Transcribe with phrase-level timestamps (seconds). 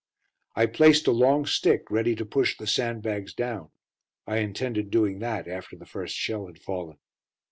[0.55, 3.69] I placed a long stick ready to push the sandbags down.
[4.25, 6.97] I intended doing that after the first shell had fallen.